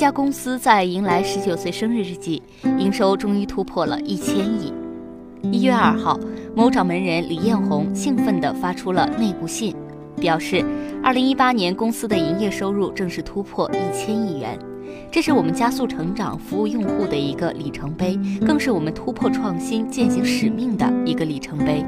[0.00, 2.42] 家公司在迎来十九岁生日之际，
[2.78, 4.72] 营收终于突破了一千亿。
[5.52, 6.18] 一月二号，
[6.56, 9.76] 某掌门人李彦宏兴奋地发出了内部信，
[10.16, 10.64] 表示，
[11.02, 14.58] 二零一八年公司的营业收入正式突破一千亿元，
[15.12, 21.84] 这是我们加速成长、服务用户的一个里程碑，更是我们突破创新、践行使命的一个里程碑。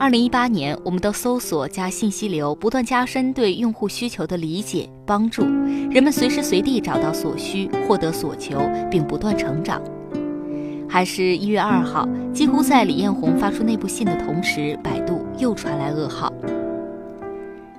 [0.00, 5.42] 二零一八年，我们的搜索加信息流不断加深对用户需求的理解，帮助
[5.90, 9.82] 人们随时随地找到所需、获得所求，并不断成长。
[10.88, 16.32] 还是一月二号，几乎在李彦宏发出内部信的同时，百度又传来噩耗。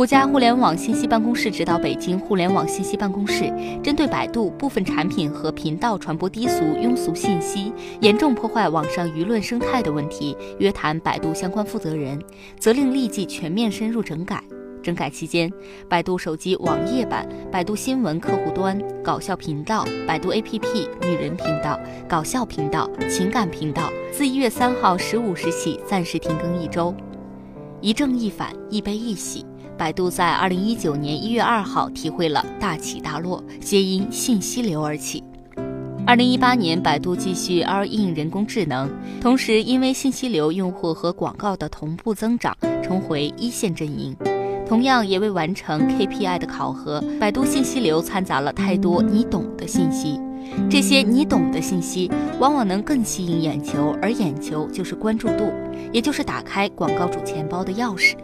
[0.00, 12.18] 国家互联网信息办公室指导北京互联网信息办公室，针对百度部分产品和频道传播低俗庸俗信息，严重破坏网上舆论生态的问题，约谈百度相关负责人，
[12.58, 14.42] 责令立即全面深入整改。
[14.82, 15.52] 整改期间，
[15.86, 26.94] 百度手机网页版、百度新闻客户端、搞笑频道、百度 APP、女人频道、搞笑频道、情感频道，自一月三号十五时起暂时停更一周。
[27.82, 29.44] 一正一反，一悲一喜。
[29.80, 35.24] 百度在二零一九年一月二号体会了大起大落，皆因信息流而起。
[36.06, 38.90] 二零一八年，百度继续 all in 人工智能，
[39.22, 44.14] 同时因为信息流用户和广告的同步增长，重回一线阵营。
[44.68, 50.20] 同样也未完成 KPI 的考核，百度信息流掺杂了太多你懂的信息，
[50.68, 55.50] 这些你懂的信息往往能更吸引眼球，而眼球就是关注度，
[55.90, 58.14] 也就是打开广告主钱包的钥匙。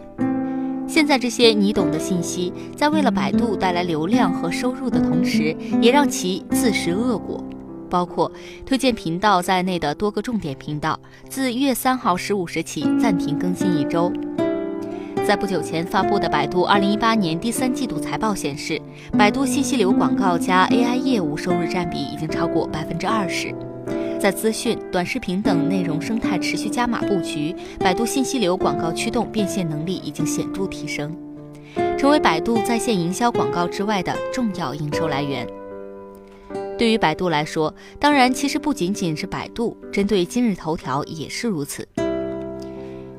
[0.87, 7.43] 现在这些你懂的信息，在为了百度带来流量和收入的同时，也让其自食恶果。
[7.89, 8.31] 包括
[8.65, 14.11] 推荐频道在内的多个重点频道，自一月三号十五时起暂停更新一周。
[15.25, 18.81] 在不久前发布的百度二零一八年第三季度财报显示，
[19.17, 23.53] 百度信息流广告加 AI 业务收入占比已经超过百分之二十。
[24.19, 31.15] 在资讯、短视频等内容生态持续加码布局，百度信息流广告驱动变现能力已经显著提升，
[31.97, 35.47] 成为百度在线营销广告之外的重要营收来源。
[36.77, 41.87] 对于百度来说，当然其实不仅仅是百度，针对今日头条也是如此。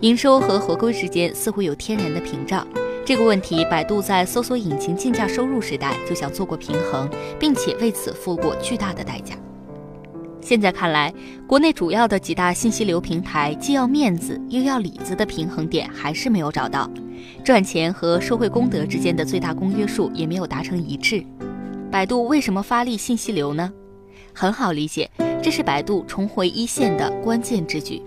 [0.00, 2.66] 营收和合规之间似乎有天然的屏障，
[3.04, 7.08] 这个问题百度在搜索引擎竞价收入时代就想做过平衡，
[7.38, 9.34] 并且为此付过巨大的代价。
[10.48, 11.12] 现在看来，
[11.46, 16.90] 国内主要的几大信息流平台既要面子又要里子的平衡点还是没有找到，
[17.44, 21.22] 赚钱和社会公德之间的最大公约数也没有达成一致。
[21.90, 23.70] 百度为什么发力信息流呢？
[24.32, 25.10] 很好理解，
[25.42, 28.00] 这是百度重回一线的关键之举。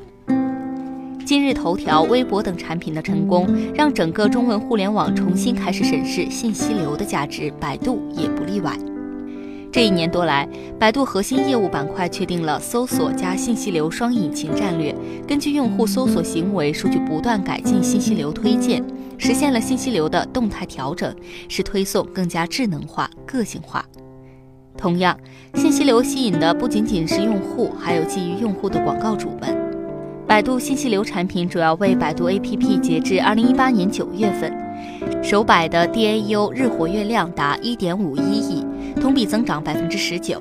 [1.24, 8.76] 今日头条、微博等产品的成功，让整个中文互联网重新开始审视信息流的价值，百度也不例外。
[9.72, 10.46] 这一年多来，
[10.78, 14.94] 百度核心业务板块确定了搜索加信息流双引擎战略，
[15.26, 18.84] 根据用户搜索行为数据不断改进信息流推荐，
[19.18, 21.16] 实现了信息流的动态调整，
[21.48, 23.86] 使推送更加智能化、个性化。
[24.78, 25.18] 同样，
[25.54, 29.56] 信息流吸引的不仅仅是用户，还有基于用户的广告主们。
[30.28, 34.54] 百度信息流产品主要为百度 APP，截至二零一八年九月份，
[35.24, 38.66] 首百的 DAU 日活跃量达一点五一亿。
[39.02, 40.40] 同比增长百分之十九，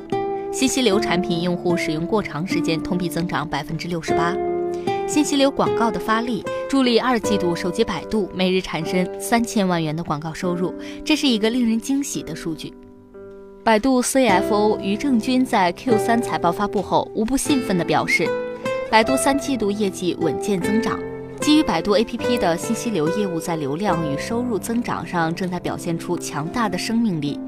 [0.53, 4.37] 信息流产品用户使用过长时间同比增长百分之六十八。
[5.09, 12.71] 信息流广告的发力，助力二季度手机百度每日产生三千万元的广告收入，这是一个令人惊喜的数据。
[13.65, 18.29] 百度 CFO 于正军在 Q 三财报发布后，无不兴奋地表示，
[18.91, 21.01] 百度三季度业绩稳健增长，
[21.41, 27.41] 基于百度 APP 的信息流业务在流量与收入增长上正在表现出强大的生命力。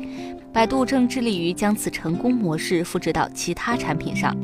[0.50, 4.34] 百度正致力于将此成功模式复制到其他产品上。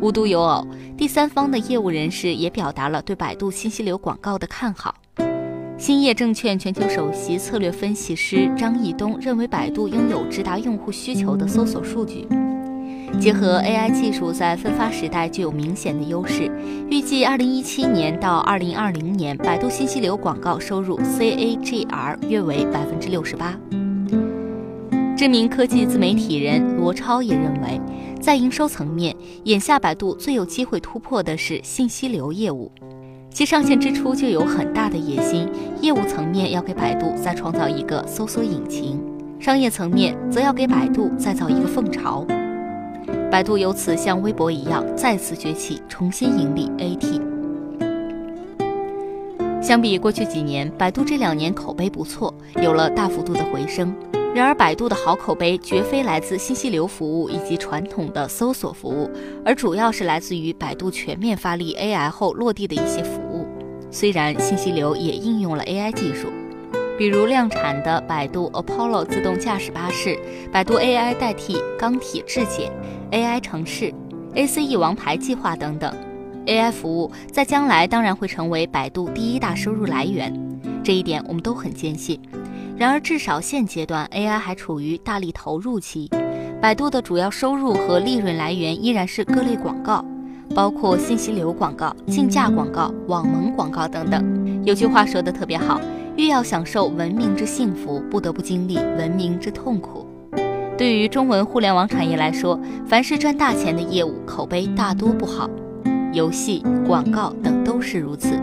[0.00, 0.66] 无独有偶，
[0.96, 4.96] 第三方的业务人士也表达了对百度信息流广告的看好。
[5.78, 12.26] 兴业证券全球首席策略分析师张毅东认为，百度拥有直达用户需求的搜索数据，
[13.20, 16.50] 结合 AI 技术，在分发时代具有明显的优势。
[16.90, 23.58] 预计2017年到2020年，百度信息流广告收入 CAGR 约为百分之六十八。
[25.16, 27.80] 知名科技自媒体人罗超也认为，
[28.20, 29.14] 在营收层面，
[29.44, 32.70] 眼下百度最有机会突破的是信息流业务，
[33.30, 35.48] 其上线之初就有很大的野心。
[35.80, 39.00] 业务层面要给百度再创造一个搜索引擎，
[39.40, 42.26] 商业层面则要给百度再造一个凤巢。
[43.34, 47.20] 百度由此像微博一样再次崛起，重新盈利 AT。
[49.60, 52.32] 相比过去几年，百度这两年口碑不错，
[52.62, 53.92] 有了大幅度的回升。
[54.32, 59.10] 然而，百度的好口碑绝非来自信息流服务以及传统的搜索服务，
[59.44, 63.44] 而主要是来自于百度全面发力 AI 后落地的一些服务。
[63.90, 66.28] 虽然信息流也应用了 AI 技术，
[66.96, 70.16] 比如量产的百度 Apollo 自动驾驶巴士、
[70.52, 72.70] 百度 AI 代替钢铁质检、
[73.10, 73.92] AI 城市、
[74.34, 75.92] ACE 王牌计划等等
[76.46, 80.32] ，AI 服务在将来当然会成为百度第一大收入来源，
[80.84, 82.20] 这一点我们都很坚信。
[82.76, 86.08] 然而，至少现阶段，AI 还处于大力投入期。
[86.60, 90.04] 百度的主要收入和利润来源依然是各类广告，
[90.54, 94.64] 包括信息流广告、竞价广告、网盟广告等等。
[94.64, 95.78] 有句话说的特别好：
[96.16, 100.06] 越要享受文明之幸福，不得不经历文明之痛苦。
[100.76, 105.48] 对于中文互联网产业来说，凡是赚大钱的业务，口碑大多不好，
[106.12, 108.40] 游戏、广告等都是如此。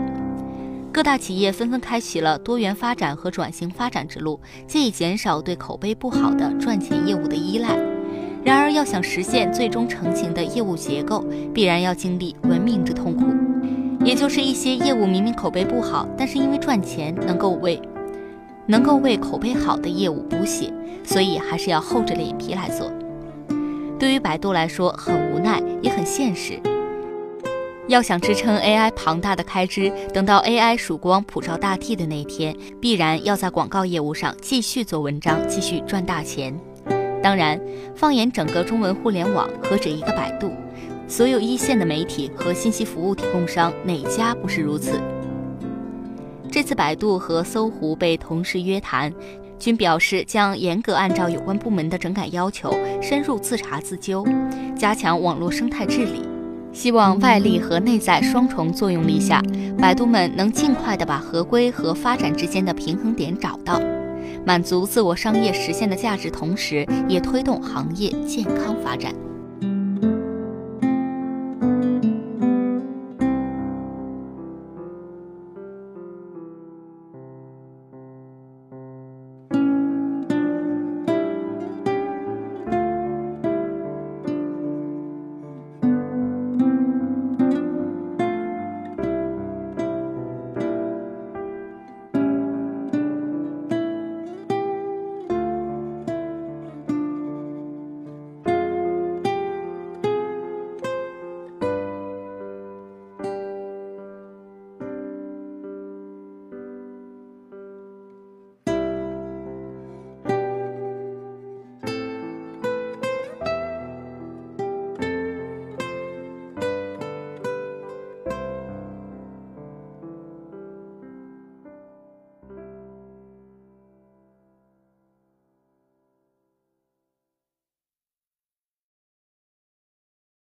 [0.92, 7.74] 各大企业纷纷开启了多元发展和转型发展之路，借以减少对口碑不好的赚钱业务的依赖。
[8.44, 13.24] 然而，要想实现最终成型的业务结构，必然要经历文明之痛苦，
[14.04, 17.80] 也就是一些业务明明口碑不好，但是因为赚钱能够为
[18.66, 20.72] 能够为口碑好的业务补血，
[21.04, 22.90] 所以还是要厚着脸皮来做。
[23.98, 26.58] 对于百度来说，很无奈，也很现实。
[27.88, 36.58] 要想支撑 AI 庞大的开支，等到 AI 曙光普照大地的那一天，必然要在广告业务上继续做文章，继续赚大钱。
[37.22, 37.60] 当然，
[37.94, 40.50] 放眼整个中文互联网，何止一个百度？
[41.08, 45.00] 所有一线的媒体和信息服务提供商，哪家不是如此？
[46.50, 49.12] 这次百度和搜狐被同时约谈，
[49.58, 54.24] 均表示将严格按照有关部门的整改要求，深入自查自纠，
[54.76, 56.22] 加强网络生态治理。
[56.72, 59.42] 希望外力和内在双重作用力下，
[59.78, 63.78] 百度们能尽快的把合规和发展之间的平衡点找到，
[64.46, 69.12] 满足自我商业实现的价值，同时也推动行业健康发展。